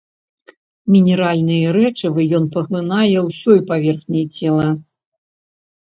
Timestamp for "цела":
4.37-4.67